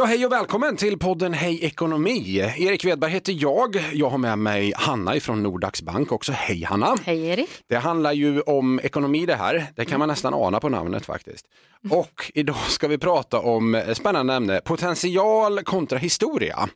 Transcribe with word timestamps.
Ja, 0.00 0.06
hej 0.06 0.26
och 0.26 0.32
välkommen 0.32 0.76
till 0.76 0.98
podden 0.98 1.32
Hej 1.32 1.64
Ekonomi. 1.64 2.36
Erik 2.38 2.84
Wedberg 2.84 3.10
heter 3.10 3.34
jag. 3.38 3.76
Jag 3.92 4.10
har 4.10 4.18
med 4.18 4.38
mig 4.38 4.72
Hanna 4.76 5.16
ifrån 5.16 5.42
Nordax 5.42 5.82
Bank 5.82 6.12
också. 6.12 6.32
Hej 6.32 6.64
Hanna! 6.64 6.96
Hej 7.04 7.26
Erik. 7.26 7.50
Det 7.66 7.76
handlar 7.76 8.12
ju 8.12 8.40
om 8.40 8.80
ekonomi 8.82 9.26
det 9.26 9.34
här. 9.34 9.66
Det 9.76 9.84
kan 9.84 9.98
man 9.98 10.08
nästan 10.08 10.34
ana 10.34 10.60
på 10.60 10.68
namnet 10.68 11.06
faktiskt. 11.06 11.46
Och 11.90 12.30
idag 12.34 12.56
ska 12.56 12.88
vi 12.88 12.98
prata 12.98 13.40
om 13.40 13.74
ett 13.74 13.96
spännande 13.96 14.34
ämne, 14.34 14.60
potential 14.60 15.62
kontra 15.62 15.98
historia. 15.98 16.68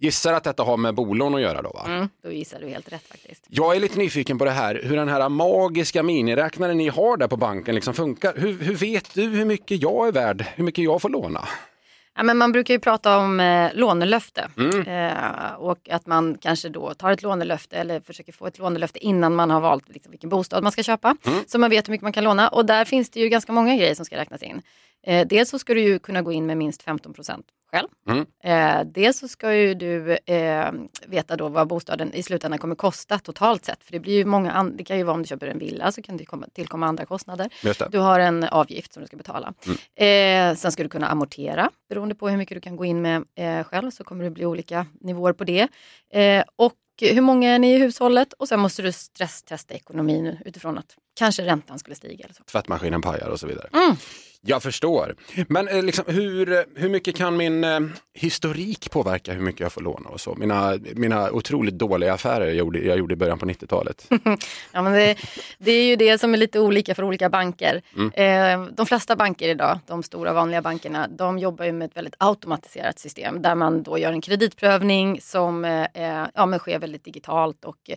Gissar 0.00 0.32
att 0.32 0.44
detta 0.44 0.62
har 0.62 0.76
med 0.76 0.94
bolån 0.94 1.34
att 1.34 1.40
göra 1.40 1.62
då 1.62 1.70
va? 1.70 1.84
Mm, 1.86 2.08
då 2.22 2.32
gissar 2.32 2.60
du 2.60 2.68
helt 2.68 2.92
rätt 2.92 3.06
faktiskt. 3.08 3.44
Jag 3.48 3.76
är 3.76 3.80
lite 3.80 3.98
nyfiken 3.98 4.38
på 4.38 4.44
det 4.44 4.50
här, 4.50 4.80
hur 4.84 4.96
den 4.96 5.08
här 5.08 5.28
magiska 5.28 6.02
miniräknaren 6.02 6.78
ni 6.78 6.88
har 6.88 7.16
där 7.16 7.28
på 7.28 7.36
banken 7.36 7.74
liksom 7.74 7.94
funkar. 7.94 8.34
Hur, 8.36 8.58
hur 8.58 8.74
vet 8.74 9.14
du 9.14 9.22
hur 9.22 9.44
mycket 9.44 9.82
jag 9.82 10.08
är 10.08 10.12
värd, 10.12 10.46
hur 10.54 10.64
mycket 10.64 10.84
jag 10.84 11.02
får 11.02 11.08
låna? 11.08 11.48
Ja, 12.16 12.22
men 12.22 12.38
man 12.38 12.52
brukar 12.52 12.74
ju 12.74 12.80
prata 12.80 13.18
om 13.18 13.40
eh, 13.40 13.70
lånelöfte 13.74 14.48
Mm. 14.56 14.80
eh, 14.80 15.52
och 15.58 15.88
att 15.90 16.06
man 16.06 16.38
kanske 16.40 16.68
då 16.68 16.94
tar 16.94 17.10
ett 17.10 17.22
lånelöfte 17.22 17.76
eller 17.76 18.00
försöker 18.00 18.32
få 18.32 18.46
ett 18.46 18.58
lånelöfte 18.58 18.98
innan 18.98 19.34
man 19.34 19.50
har 19.50 19.60
valt 19.60 19.88
liksom, 19.88 20.10
vilken 20.10 20.30
bostad 20.30 20.62
man 20.62 20.72
ska 20.72 20.82
köpa. 20.82 21.16
Mm. 21.26 21.38
Så 21.46 21.58
man 21.58 21.70
vet 21.70 21.88
hur 21.88 21.90
mycket 21.90 22.02
man 22.02 22.12
kan 22.12 22.24
låna 22.24 22.48
och 22.48 22.66
där 22.66 22.84
finns 22.84 23.10
det 23.10 23.20
ju 23.20 23.28
ganska 23.28 23.52
många 23.52 23.76
grejer 23.76 23.94
som 23.94 24.04
ska 24.04 24.16
räknas 24.16 24.42
in. 24.42 24.62
Eh, 25.06 25.26
dels 25.26 25.50
så 25.50 25.58
ska 25.58 25.74
du 25.74 25.80
ju 25.80 25.98
kunna 25.98 26.22
gå 26.22 26.32
in 26.32 26.46
med 26.46 26.56
minst 26.56 26.82
15 26.82 27.14
själv. 27.70 27.88
Mm. 28.08 28.26
Eh, 28.44 28.86
dels 28.92 29.18
så 29.18 29.28
ska 29.28 29.54
ju 29.54 29.74
du 29.74 30.18
eh, 30.26 30.72
veta 31.06 31.36
då 31.36 31.48
vad 31.48 31.68
bostaden 31.68 32.14
i 32.14 32.22
slutändan 32.22 32.58
kommer 32.58 32.74
kosta 32.74 33.18
totalt 33.18 33.64
sett. 33.64 33.84
För 33.84 33.92
det 33.92 34.00
blir 34.00 34.12
ju 34.12 34.24
många, 34.24 34.64
det 34.64 34.84
kan 34.84 34.98
ju 34.98 35.02
vara 35.02 35.14
om 35.14 35.22
du 35.22 35.28
köper 35.28 35.46
en 35.46 35.58
villa 35.58 35.92
så 35.92 36.02
kan 36.02 36.16
det 36.16 36.24
komma, 36.24 36.46
tillkomma 36.54 36.86
andra 36.86 37.06
kostnader. 37.06 37.50
Du 37.90 37.98
har 37.98 38.20
en 38.20 38.44
avgift 38.44 38.92
som 38.92 39.00
du 39.00 39.06
ska 39.06 39.16
betala. 39.16 39.54
Eh, 39.94 40.54
sen 40.54 40.72
ska 40.72 40.82
du 40.82 40.88
kunna 40.88 41.08
amortera 41.08 41.70
beroende 41.88 42.14
på 42.14 42.28
hur 42.28 42.36
mycket 42.36 42.56
du 42.56 42.60
kan 42.60 42.76
gå 42.76 42.84
in 42.84 43.02
med 43.02 43.24
eh, 43.34 43.64
själv 43.64 43.90
så 43.90 44.04
kommer 44.04 44.24
det 44.24 44.30
bli 44.30 44.46
olika 44.46 44.86
nivåer 45.00 45.32
på 45.32 45.44
det. 45.44 45.68
Eh, 46.12 46.44
och 46.56 46.74
hur 47.00 47.20
många 47.20 47.50
är 47.50 47.58
ni 47.58 47.74
i 47.74 47.78
hushållet 47.78 48.32
och 48.32 48.48
sen 48.48 48.60
måste 48.60 48.82
du 48.82 48.92
stresstesta 48.92 49.74
ekonomin 49.74 50.38
utifrån 50.44 50.78
att 50.78 50.96
kanske 51.18 51.44
räntan 51.44 51.78
skulle 51.78 51.96
stiga. 51.96 52.24
Eller 52.24 52.34
så. 52.34 52.42
Tvättmaskinen 52.44 53.02
pajar 53.02 53.28
och 53.28 53.40
så 53.40 53.46
vidare. 53.46 53.68
Mm. 53.72 53.96
Jag 54.46 54.62
förstår. 54.62 55.14
Men 55.48 55.68
eh, 55.68 55.82
liksom, 55.82 56.04
hur, 56.08 56.64
hur 56.80 56.88
mycket 56.88 57.16
kan 57.16 57.36
min 57.36 57.64
eh, 57.64 57.80
historik 58.14 58.90
påverka 58.90 59.32
hur 59.32 59.40
mycket 59.40 59.60
jag 59.60 59.72
får 59.72 59.80
låna 59.80 60.08
och 60.08 60.20
så? 60.20 60.34
Mina, 60.34 60.78
mina 60.94 61.30
otroligt 61.30 61.74
dåliga 61.74 62.12
affärer 62.12 62.46
jag 62.46 62.54
gjorde, 62.54 62.78
jag 62.78 62.98
gjorde 62.98 63.14
i 63.14 63.16
början 63.16 63.38
på 63.38 63.46
90-talet. 63.46 64.08
Ja, 64.72 64.82
men 64.82 64.92
det, 64.92 65.16
det 65.58 65.72
är 65.72 65.84
ju 65.84 65.96
det 65.96 66.18
som 66.18 66.34
är 66.34 66.38
lite 66.38 66.60
olika 66.60 66.94
för 66.94 67.02
olika 67.02 67.30
banker. 67.30 67.82
Eh, 68.14 68.64
de 68.64 68.86
flesta 68.86 69.16
banker 69.16 69.48
idag, 69.48 69.78
de 69.86 70.02
stora 70.02 70.32
vanliga 70.32 70.62
bankerna, 70.62 71.08
de 71.08 71.38
jobbar 71.38 71.64
ju 71.64 71.72
med 71.72 71.86
ett 71.86 71.96
väldigt 71.96 72.16
automatiserat 72.18 72.98
system 72.98 73.42
där 73.42 73.54
man 73.54 73.82
då 73.82 73.98
gör 73.98 74.12
en 74.12 74.20
kreditprövning 74.20 75.20
som 75.20 75.64
eh, 75.64 75.86
eh, 75.94 76.26
ja, 76.34 76.46
men 76.46 76.58
sker 76.58 76.78
väldigt 76.78 77.04
digitalt 77.04 77.64
och 77.64 77.90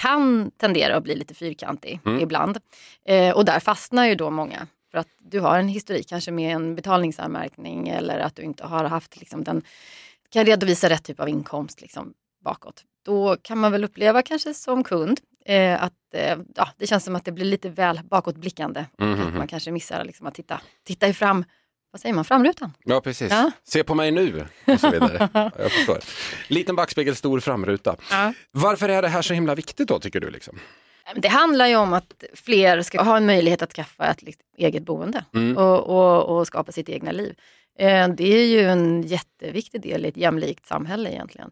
kan 0.00 0.50
tendera 0.50 0.96
att 0.96 1.04
bli 1.04 1.16
lite 1.16 1.34
fyrkantig 1.34 2.00
ibland. 2.20 2.58
Eh, 3.06 3.36
och 3.36 3.44
där 3.44 3.60
fastnar 3.60 4.06
ju 4.06 4.14
då 4.14 4.30
många. 4.30 4.66
För 4.90 4.98
att 4.98 5.08
du 5.18 5.40
har 5.40 5.58
en 5.58 5.68
historik 5.68 6.08
kanske 6.08 6.30
med 6.30 6.54
en 6.54 6.74
betalningsanmärkning 6.74 7.88
eller 7.88 8.18
att 8.18 8.36
du 8.36 8.42
inte 8.42 8.64
har 8.64 8.84
haft 8.84 9.16
liksom, 9.16 9.44
den, 9.44 9.62
kan 10.30 10.44
redovisa 10.44 10.88
rätt 10.88 11.04
typ 11.04 11.20
av 11.20 11.28
inkomst 11.28 11.80
liksom, 11.80 12.12
bakåt. 12.44 12.84
Då 13.04 13.36
kan 13.42 13.58
man 13.58 13.72
väl 13.72 13.84
uppleva 13.84 14.22
kanske 14.22 14.54
som 14.54 14.84
kund 14.84 15.20
eh, 15.46 15.82
att 15.82 15.92
eh, 16.14 16.38
ja, 16.54 16.68
det 16.76 16.86
känns 16.86 17.04
som 17.04 17.16
att 17.16 17.24
det 17.24 17.32
blir 17.32 17.44
lite 17.44 17.68
väl 17.68 18.00
bakåtblickande. 18.04 18.84
Och 18.98 19.06
att 19.06 19.34
man 19.34 19.48
kanske 19.48 19.70
missar 19.70 20.04
liksom, 20.04 20.26
att 20.26 20.34
titta, 20.34 20.60
titta 20.84 21.08
i 21.08 21.12
fram, 21.12 21.44
vad 21.90 22.00
säger 22.00 22.14
man, 22.14 22.24
framrutan. 22.24 22.72
Ja, 22.84 23.00
precis. 23.00 23.30
Ja. 23.30 23.50
Se 23.64 23.84
på 23.84 23.94
mig 23.94 24.10
nu 24.10 24.46
och 24.66 24.80
så 24.80 24.90
vidare. 24.90 25.28
Ja, 25.34 25.50
jag 25.58 25.72
förstår. 25.72 25.98
Liten 26.48 26.76
backspegel, 26.76 27.16
stor 27.16 27.40
framruta. 27.40 27.96
Varför 28.50 28.88
är 28.88 29.02
det 29.02 29.08
här 29.08 29.22
så 29.22 29.34
himla 29.34 29.54
viktigt 29.54 29.88
då, 29.88 29.98
tycker 29.98 30.20
du? 30.20 30.30
Liksom? 30.30 30.58
Det 31.16 31.28
handlar 31.28 31.66
ju 31.66 31.76
om 31.76 31.92
att 31.92 32.24
fler 32.34 32.82
ska 32.82 33.02
ha 33.02 33.16
en 33.16 33.26
möjlighet 33.26 33.62
att 33.62 33.72
skaffa 33.72 34.06
ett 34.06 34.22
eget 34.58 34.82
boende 34.82 35.24
Mm. 35.34 35.56
och, 35.56 35.80
och, 35.80 36.38
och 36.38 36.46
skapa 36.46 36.72
sitt 36.72 36.88
egna 36.88 37.12
liv. 37.12 37.34
Eh, 37.78 38.08
det 38.08 38.24
är 38.24 38.46
ju 38.46 38.60
en 38.60 39.02
jätteviktig 39.02 39.80
del 39.82 40.04
i 40.04 40.08
ett 40.08 40.16
jämlikt 40.16 40.66
samhälle 40.66 41.10
egentligen. 41.10 41.50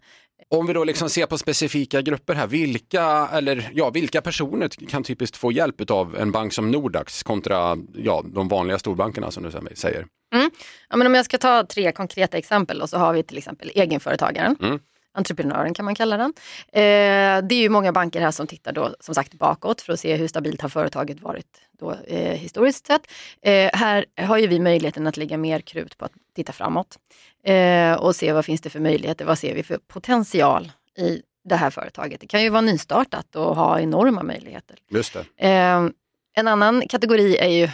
Om 0.51 0.67
vi 0.67 0.73
då 0.73 0.85
liksom 0.85 1.11
ser 1.11 1.27
på 1.27 1.39
specifika 1.39 2.03
grupper 2.03 2.35
här, 2.35 2.47
vilka, 2.47 3.29
eller, 3.33 3.71
ja, 3.75 3.91
vilka 3.91 4.21
personer 4.23 4.69
kan 4.89 5.05
typiskt 5.05 5.37
få 5.37 5.53
hjälp 5.53 5.91
av 5.91 6.17
en 6.17 6.33
bank 6.33 6.53
som 6.53 6.71
Nordax 6.71 7.23
kontra 7.23 7.77
ja, 7.95 8.25
de 8.35 8.49
vanliga 8.49 8.79
storbankerna 8.79 9.31
som 9.31 9.43
du 9.43 9.51
säger? 9.75 10.07
Ja, 10.89 10.97
men 10.97 11.07
om 11.07 11.15
jag 11.15 11.25
ska 11.25 11.39
ta 11.39 11.67
tre 11.67 11.93
konkreta 11.93 12.39
exempel 12.39 12.83
och 12.83 12.89
så 12.91 12.99
har 12.99 13.13
vi 13.13 13.23
till 13.23 13.39
exempel 13.39 13.71
egenföretagaren. 13.75 14.57
Mm. 14.63 14.79
Entreprenören 15.19 15.75
kan 15.75 15.85
man 15.85 15.95
kalla 15.95 16.17
den. 16.17 16.33
Eh, 16.73 17.49
det 17.49 17.55
är 17.55 17.61
ju 17.61 17.69
många 17.69 17.93
banker 17.93 18.21
här 18.21 18.31
som 18.31 18.47
tittar 18.47 18.73
då 18.73 18.95
som 19.01 19.15
sagt 19.15 19.35
bakåt 19.35 19.81
för 19.81 19.93
att 19.93 20.01
se 20.01 20.17
hur 20.17 20.29
stabilt 20.29 20.61
har 20.61 20.69
företaget 20.69 21.21
varit 21.21 21.61
då, 21.79 21.95
eh, 22.07 22.33
historiskt 22.33 22.87
sett. 22.87 23.03
Eh, 23.43 23.71
här 23.73 24.05
har 24.17 24.39
ju 24.39 24.47
vi 24.47 24.61
möjligheten 24.61 25.07
att 25.07 25.17
lägga 25.17 25.37
mer 25.37 25.61
krut 25.61 25.99
på 25.99 26.05
att 26.05 26.13
titta 26.37 26.53
framåt 26.53 26.99
eh, 27.45 27.93
och 27.93 28.17
se 28.17 28.33
vad 28.33 28.45
finns 28.45 28.61
det 28.61 28.71
för 28.71 28.81
möjligheter, 28.81 29.25
vad 29.25 29.39
ser 29.39 29.55
vi 29.55 29.63
för 29.63 29.79
potential 29.79 30.73
i 30.99 31.23
det 31.45 31.57
här 31.57 31.71
företaget. 31.71 32.21
Det 32.21 32.27
kan 32.27 32.43
ju 32.43 32.49
vara 32.49 32.61
nystartat 32.61 33.37
och 33.37 33.57
ha 33.57 33.81
enorma 33.81 34.23
möjligheter. 34.23 34.77
Just 34.91 35.13
det. 35.13 35.47
Eh, 35.49 35.89
en 36.35 36.49
annan 36.49 36.89
kategori 36.89 37.37
är 37.37 37.49
ju, 37.49 37.69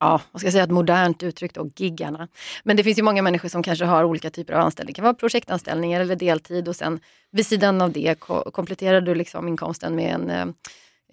ja, 0.00 0.20
vad 0.32 0.40
ska 0.40 0.46
jag 0.46 0.52
säga, 0.52 0.64
ett 0.64 0.70
modernt 0.70 1.22
uttryck 1.22 1.54
då, 1.54 1.70
giggarna. 1.76 2.28
Men 2.64 2.76
det 2.76 2.84
finns 2.84 2.98
ju 2.98 3.02
många 3.02 3.22
människor 3.22 3.48
som 3.48 3.62
kanske 3.62 3.84
har 3.84 4.04
olika 4.04 4.30
typer 4.30 4.54
av 4.54 4.60
anställningar. 4.60 4.92
Det 4.92 4.96
kan 4.96 5.04
vara 5.04 5.14
projektanställningar 5.14 6.00
eller 6.00 6.16
deltid 6.16 6.68
och 6.68 6.76
sen 6.76 7.00
vid 7.30 7.46
sidan 7.46 7.82
av 7.82 7.92
det 7.92 8.20
ko- 8.20 8.50
kompletterar 8.50 9.00
du 9.00 9.14
liksom 9.14 9.48
inkomsten 9.48 9.94
med 9.94 10.14
en 10.14 10.30
eh, 10.30 10.46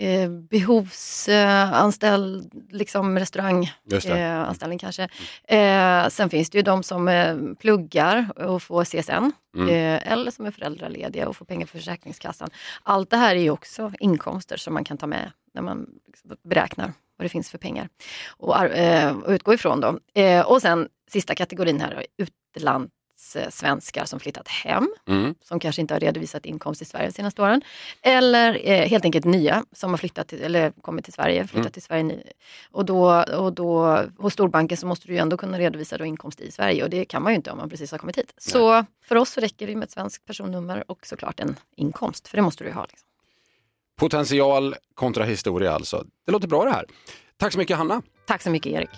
eh, 0.09 0.29
behovsanställd 0.29 2.51
liksom 2.71 3.19
restauranganställning 3.19 4.77
eh, 4.77 4.79
kanske. 4.79 5.03
Eh, 5.47 6.07
sen 6.09 6.29
finns 6.29 6.49
det 6.49 6.57
ju 6.57 6.61
de 6.61 6.83
som 6.83 7.07
eh, 7.07 7.35
pluggar 7.59 8.29
och 8.47 8.63
får 8.63 8.83
CSN 8.85 9.31
Mm. 9.57 9.69
eh, 9.69 10.11
eller 10.11 10.31
som 10.31 10.45
är 10.45 10.51
föräldralediga 10.51 11.27
och 11.29 11.35
får 11.37 11.45
pengar 11.45 11.67
för 11.67 11.77
Försäkringskassan. 11.77 12.49
Allt 12.83 13.09
det 13.09 13.17
här 13.17 13.35
är 13.35 13.39
ju 13.39 13.49
också 13.49 13.91
inkomster 13.99 14.57
som 14.57 14.73
man 14.73 14.83
kan 14.83 14.97
ta 14.97 15.07
med 15.07 15.31
när 15.53 15.61
man 15.61 15.87
liksom 16.07 16.31
beräknar 16.43 16.93
vad 17.23 17.25
det 17.25 17.29
finns 17.29 17.49
för 17.51 17.57
pengar 17.57 17.89
och, 18.37 18.57
ar- 18.59 18.71
eh, 18.75 19.15
utgå 19.27 19.53
ifrån. 19.53 19.81
Då. 19.81 19.99
Eh, 20.21 20.45
och 20.45 20.61
sen 20.61 20.87
sista 21.11 21.35
kategorin 21.35 21.81
här 21.81 21.91
är 21.91 22.05
utlandssvenskar 22.17 24.05
som 24.05 24.19
flyttat 24.19 24.47
hem 24.47 24.87
Mm. 25.07 25.35
som 25.43 25.59
kanske 25.59 25.81
inte 25.81 25.93
har 25.93 25.99
redovisat 25.99 26.45
inkomst 26.45 26.81
i 26.81 26.85
Sverige 26.85 27.07
de 27.07 27.11
senaste 27.13 27.41
åren. 27.41 27.61
Eller 28.01 28.59
eh, 28.69 28.87
helt 28.89 29.05
enkelt 29.05 29.25
nya 29.25 29.65
som 29.71 29.89
har 29.89 29.97
flyttat 29.97 30.27
till, 30.27 30.43
eller 30.43 30.71
kommit 30.81 31.05
till 31.05 31.13
Sverige. 31.13 31.47
Flyttat 31.47 31.55
Mm. 31.65 31.71
till 31.71 31.81
Sverige. 31.81 32.23
Och, 32.71 32.85
då, 32.85 33.21
och 33.23 33.53
då 33.53 33.99
hos 34.17 34.33
storbanken 34.33 34.77
så 34.77 34.87
måste 34.87 35.07
du 35.07 35.13
ju 35.13 35.19
ändå 35.19 35.37
kunna 35.37 35.59
redovisa 35.59 35.97
då 35.97 36.05
inkomst 36.05 36.41
i 36.41 36.51
Sverige 36.51 36.83
och 36.83 36.89
det 36.89 37.05
kan 37.05 37.23
man 37.23 37.31
ju 37.31 37.35
inte 37.35 37.51
om 37.51 37.57
man 37.57 37.69
precis 37.69 37.91
har 37.91 37.97
kommit 37.97 38.17
hit. 38.17 38.33
Så 38.37 38.85
för 39.07 39.15
oss 39.15 39.29
så 39.29 39.41
räcker 39.41 39.67
det 39.67 39.75
med 39.75 39.83
ett 39.85 39.91
svenskt 39.91 40.25
personnummer 40.25 40.83
och 40.91 41.05
såklart 41.05 41.39
en 41.39 41.55
inkomst, 41.75 42.27
för 42.27 42.37
det 42.37 42.41
måste 42.43 42.63
du 42.63 42.67
ju 42.69 42.73
ha. 42.75 42.85
Liksom. 42.89 43.07
Potential 43.97 44.75
kontra 44.93 45.23
historia 45.23 45.71
alltså. 45.71 46.05
Det 46.25 46.31
låter 46.31 46.47
bra 46.47 46.63
det 46.65 46.71
här. 46.71 46.85
Tack 47.39 47.51
så 47.53 47.57
mycket 47.57 47.77
Hanna. 47.77 48.01
Tack 48.27 48.41
så 48.41 48.49
mycket 48.49 48.73
Erik. 48.73 48.89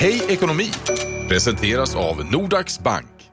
Hej 0.00 0.22
ekonomi 0.28 0.72
presenteras 1.28 1.94
av 1.94 2.24
Nordax 2.26 2.78
Bank. 2.78 3.30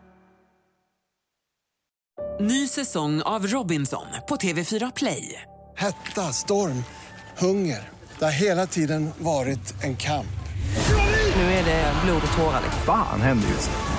Ny 2.40 2.68
säsong 2.68 3.22
av 3.22 3.48
Robinson 3.48 4.06
på 4.30 4.36
TV4 4.36 4.92
Play. 4.96 5.42
Hetta, 5.78 6.34
storm, 6.34 6.84
hunger. 7.38 7.90
Det 8.20 8.26
har 8.26 8.32
hela 8.32 8.68
tiden 8.68 9.10
varit 9.18 9.84
en 9.84 9.98
kamp. 9.98 10.40
Nu 11.36 11.42
är 11.42 11.66
det 11.66 11.94
blod 12.06 12.22
och 12.32 12.38
tårar. 12.38 12.62
Fan 12.86 13.22
händer 13.22 13.48
just 13.48 13.70
nu. 13.70 13.99